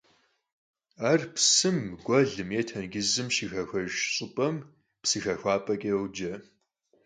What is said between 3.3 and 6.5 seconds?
şıxexuejj ş'ıp'em psıxexuap'eç'e yoce.